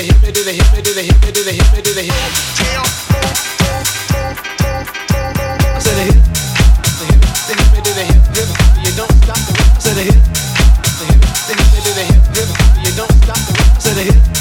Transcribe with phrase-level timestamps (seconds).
[0.00, 2.14] the hip, do the hip, do the hip, do the hip, do the hip.
[5.76, 6.16] I the hip,
[6.96, 8.24] the hip, the hip, the hip,
[9.20, 9.44] hip.
[9.80, 9.90] The.
[9.90, 12.96] The hip, the hip, the hip, the hip, hip.
[12.96, 13.94] The.
[13.94, 14.39] The hip.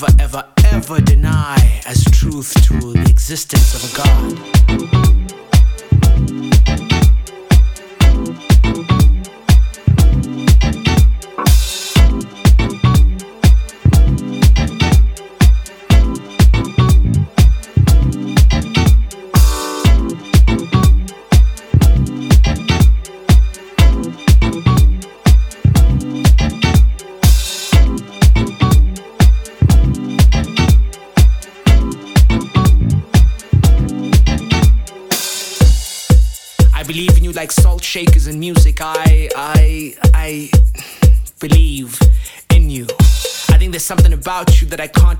[0.00, 4.57] never, ever, ever deny as truth to the existence of a God.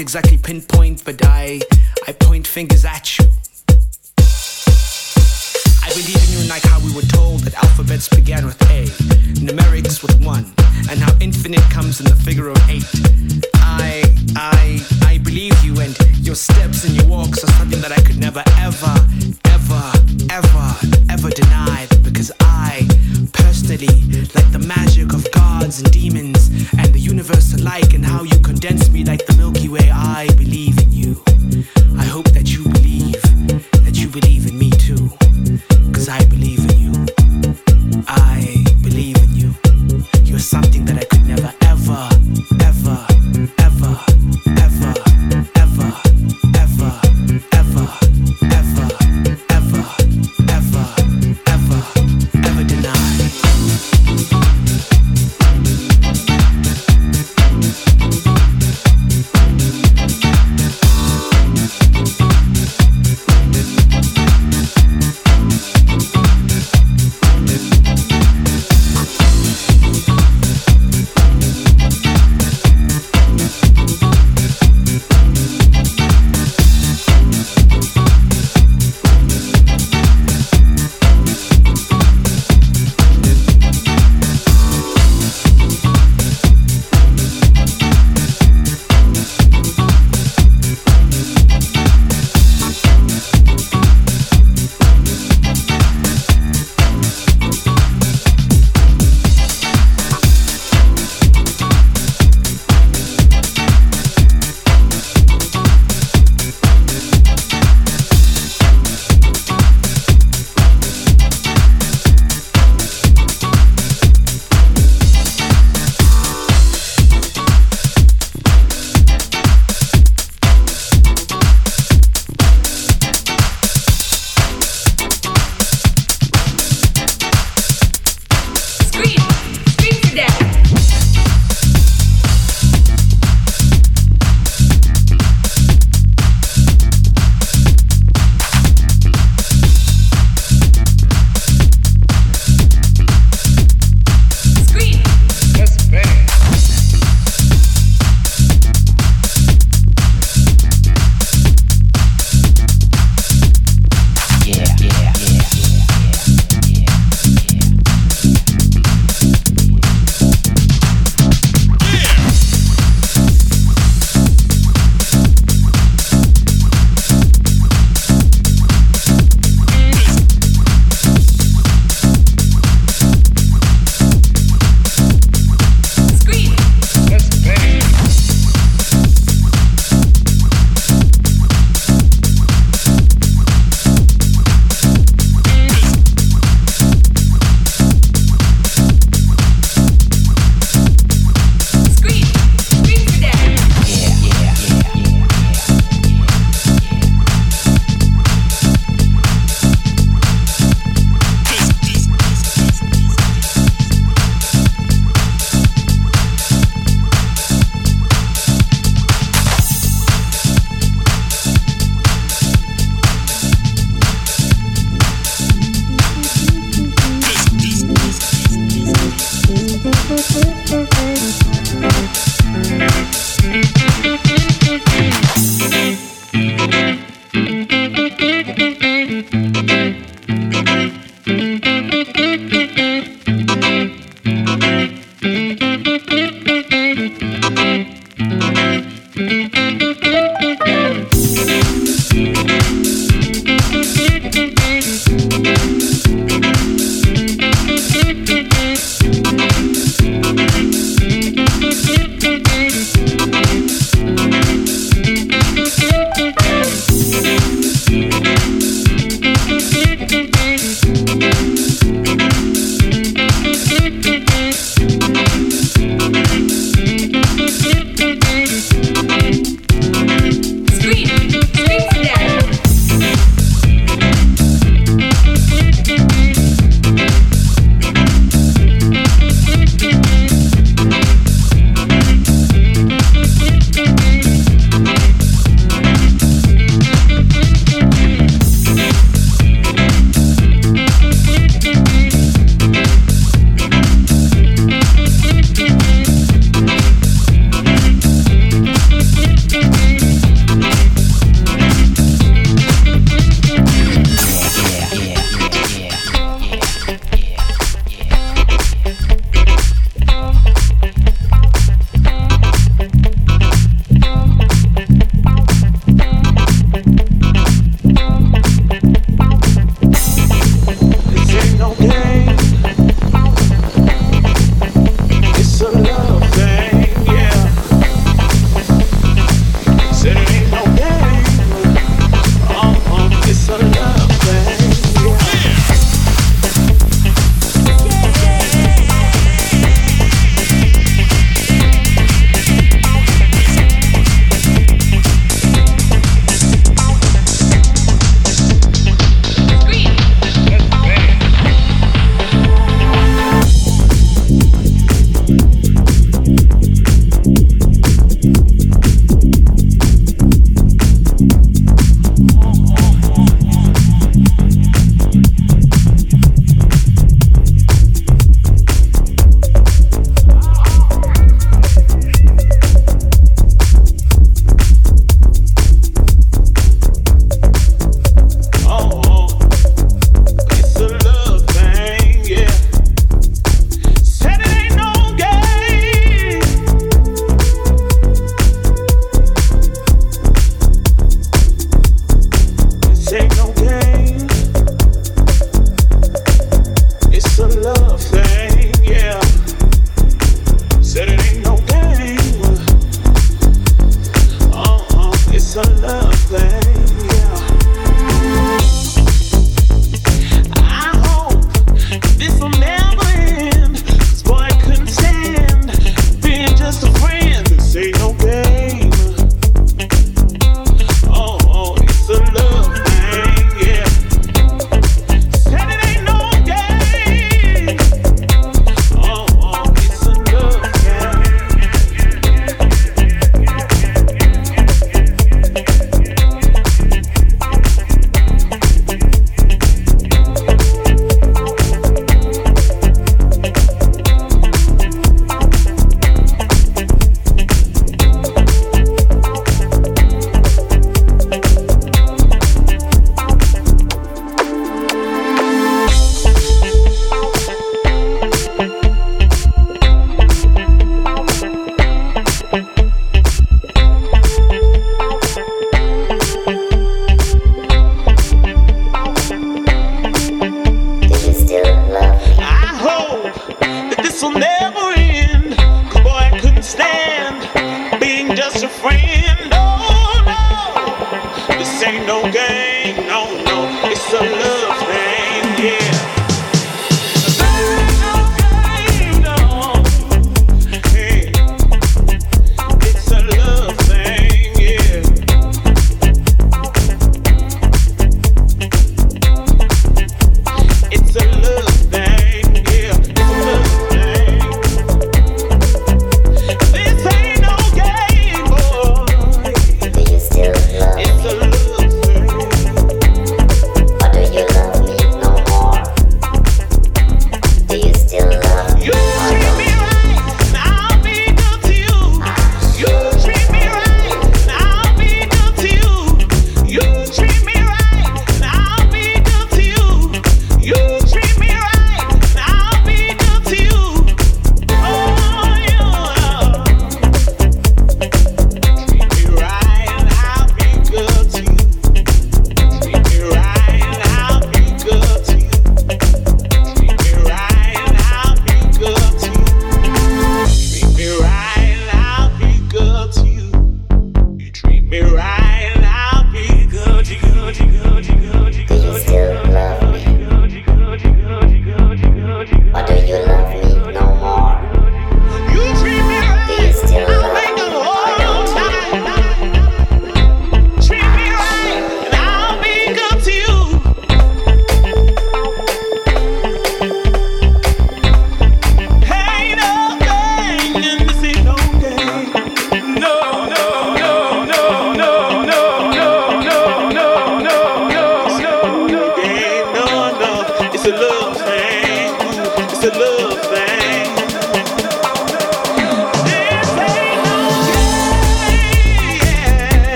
[0.00, 1.60] Exactly pinpoint, but I,
[2.08, 3.26] I point fingers at you.
[5.96, 8.84] In you like how we were told that alphabets began with A,
[9.40, 10.44] numerics with one,
[10.90, 12.84] and how infinite comes in the figure of eight.
[13.54, 14.04] I,
[14.36, 18.18] I, I believe you, and your steps and your walks are something that I could
[18.18, 18.94] never, ever,
[19.46, 19.82] ever,
[20.30, 20.76] ever,
[21.08, 21.86] ever deny.
[22.02, 22.86] Because I,
[23.32, 23.96] personally,
[24.34, 28.90] like the magic of gods and demons and the universe alike, and how you condense
[28.90, 29.90] me like the Milky Way.
[29.90, 31.24] I believe in you.
[31.96, 33.22] I hope that you believe,
[33.82, 35.10] that you believe in me too.
[35.92, 36.92] Cause I believe in you.
[38.08, 39.54] I believe in you.
[40.24, 41.65] You're something that I could never,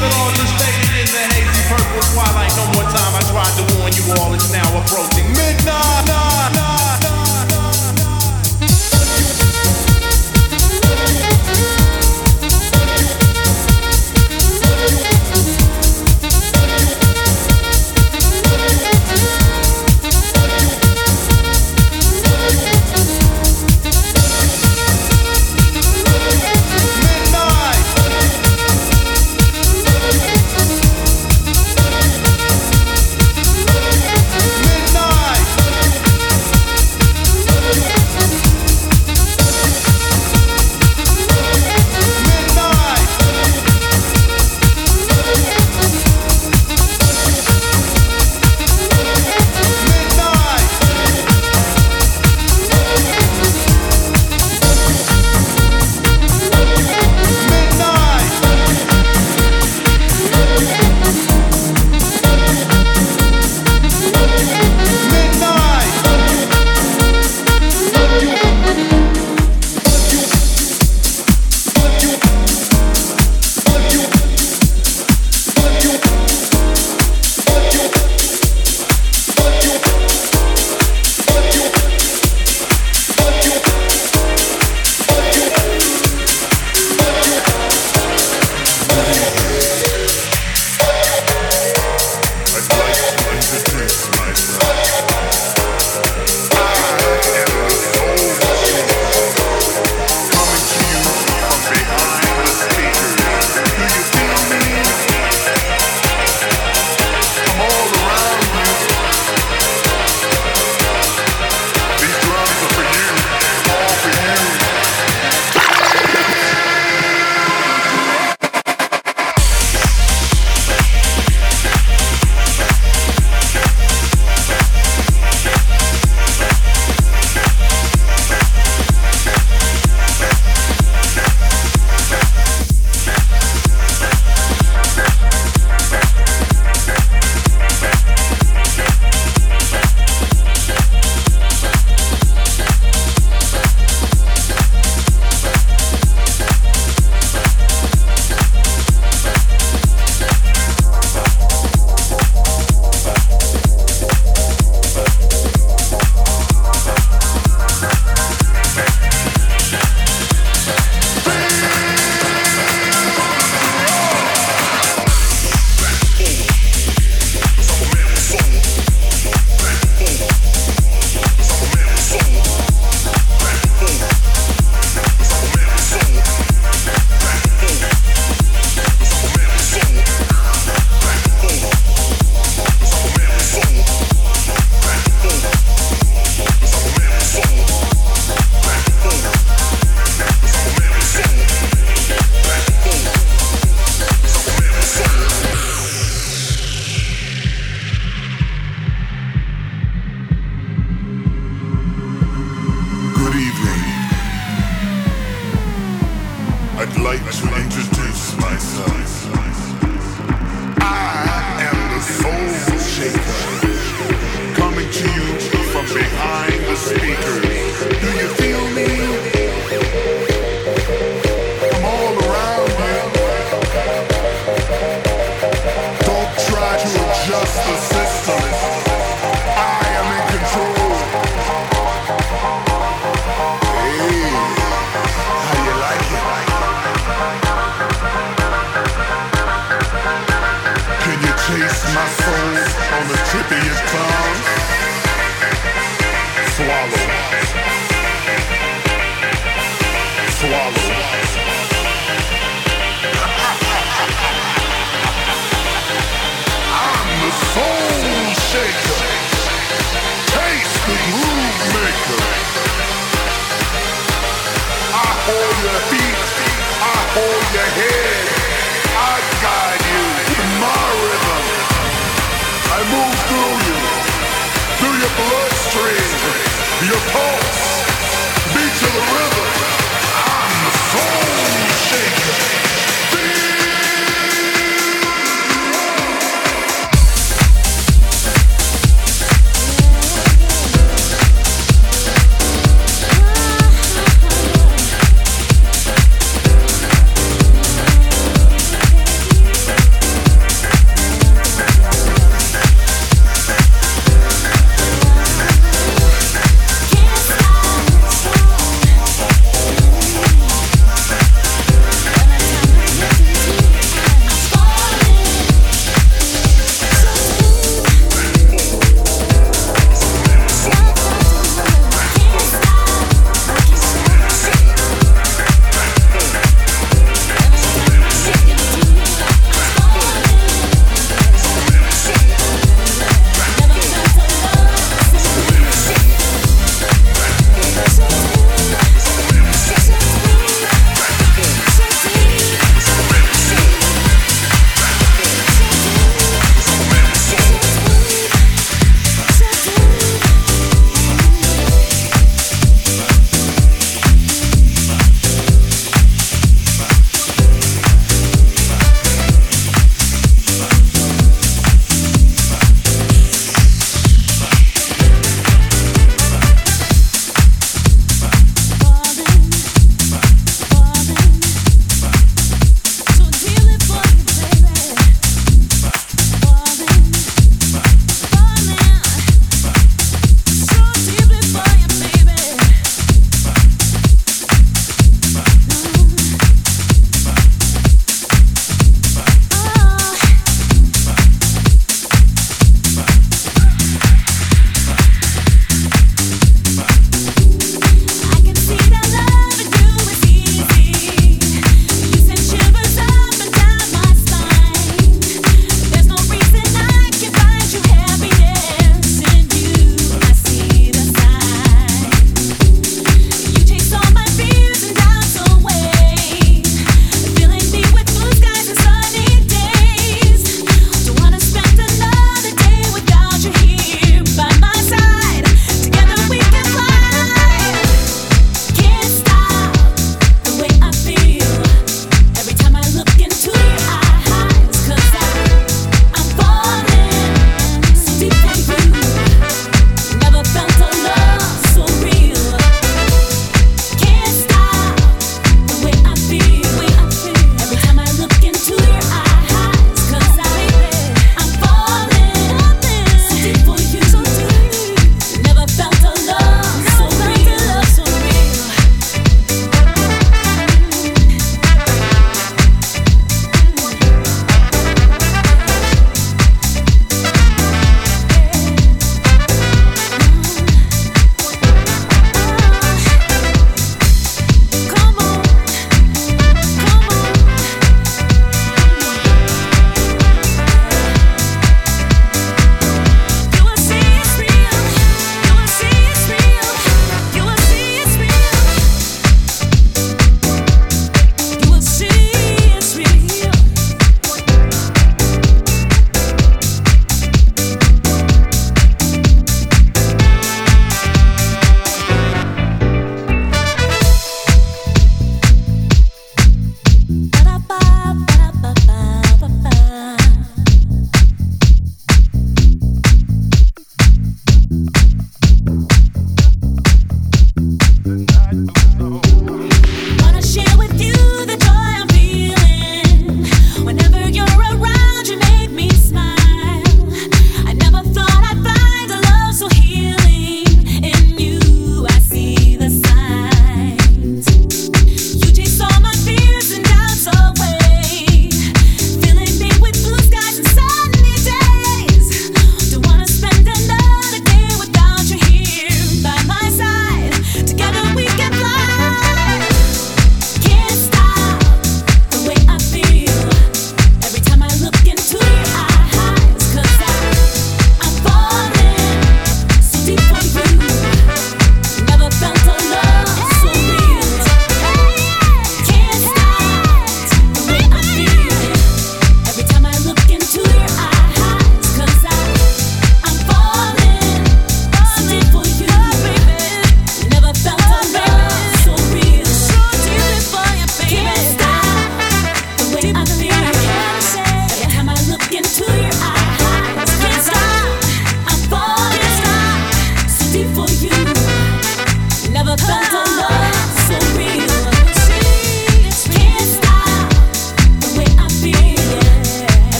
[0.00, 0.88] behind the speakers.
[0.90, 1.28] Do you feel
[5.16, 5.17] me?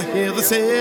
[0.00, 0.10] City.
[0.10, 0.73] I hear the city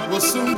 [0.00, 0.55] night will soon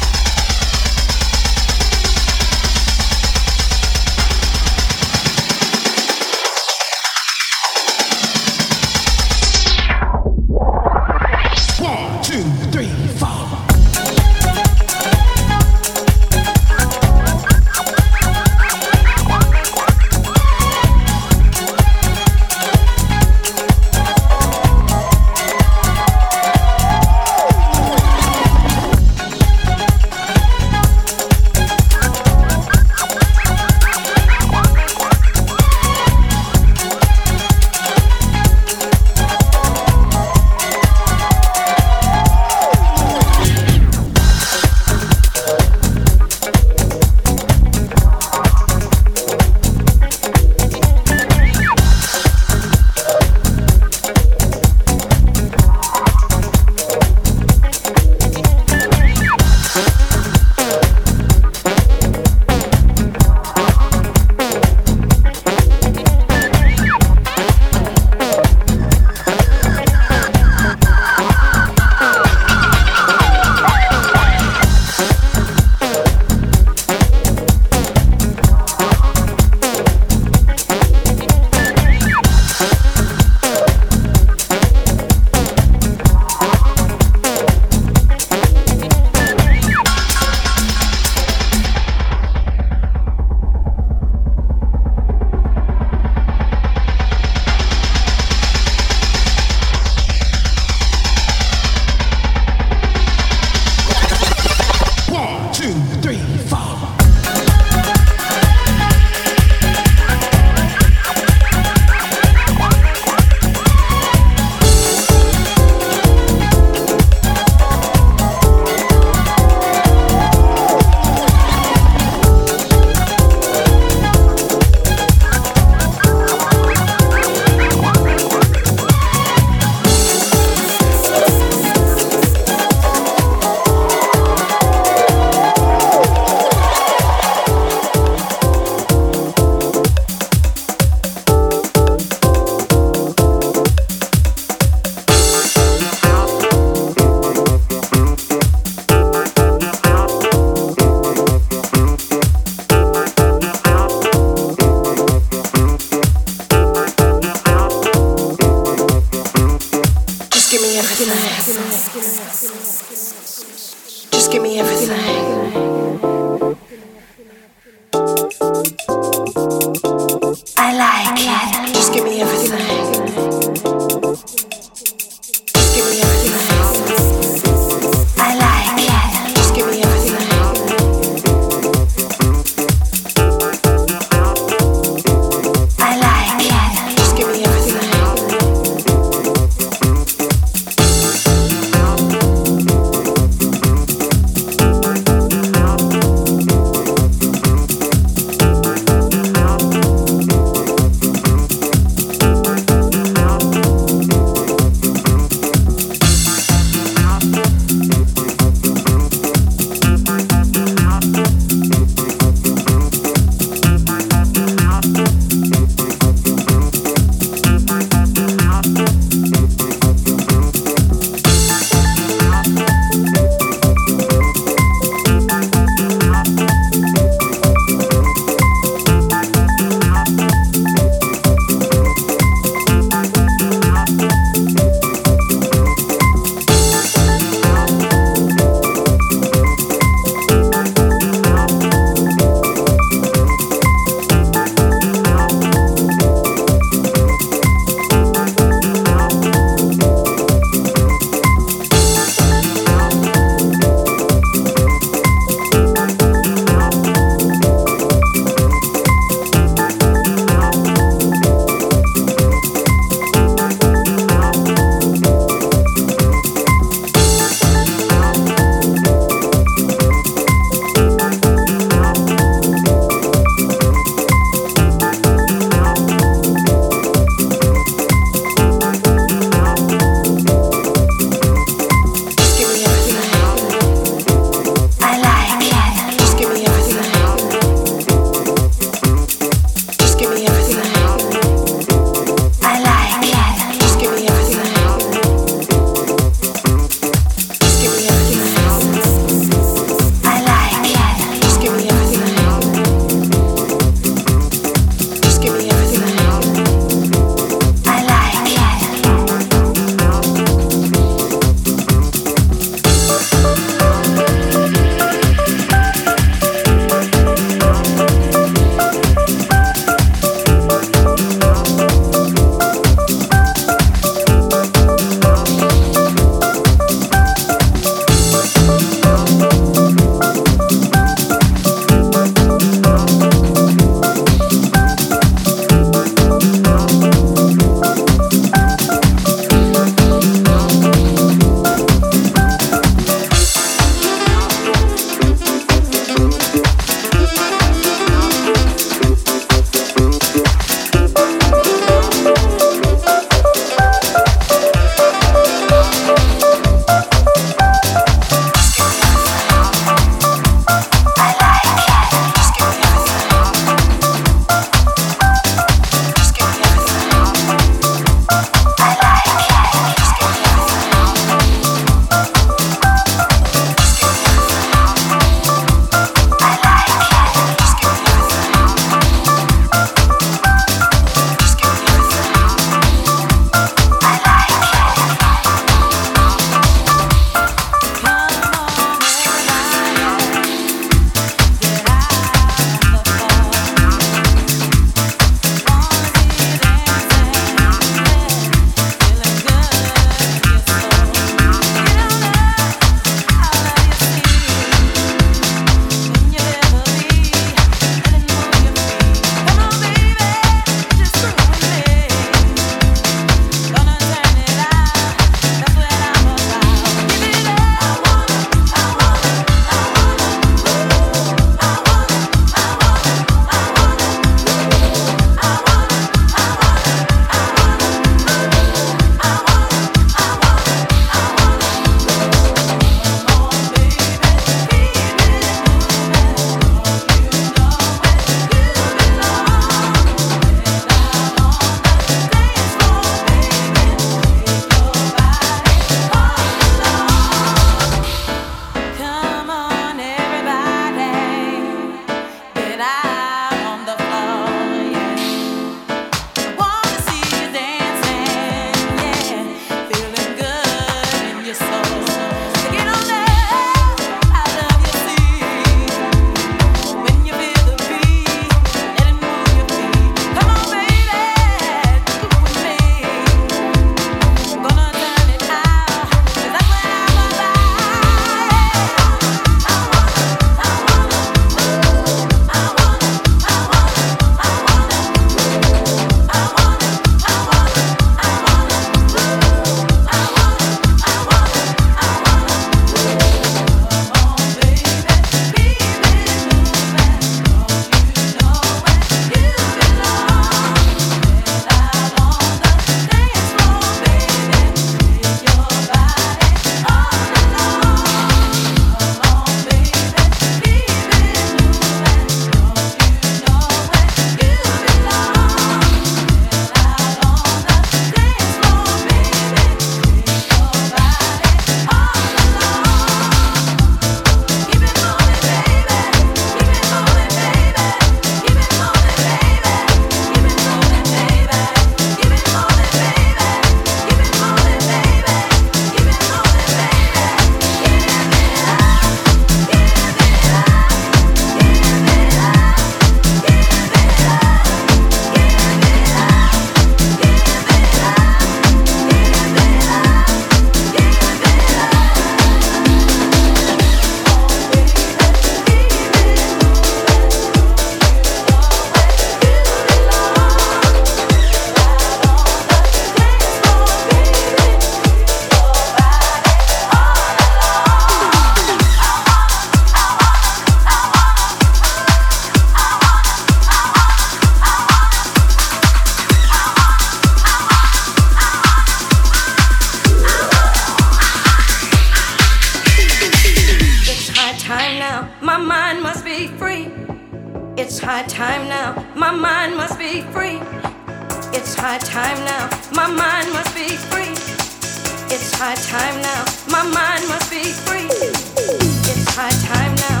[595.51, 596.23] high time now.
[596.49, 597.89] My mind must be free.
[597.89, 600.00] It's high time now.